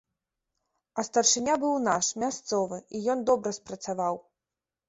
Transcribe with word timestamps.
А 1.01 1.03
старшыня 1.07 1.55
быў 1.63 1.75
наш, 1.89 2.09
мясцовы, 2.23 2.81
і 2.95 3.05
ён 3.15 3.19
добра 3.31 3.49
спрацаваў. 3.61 4.15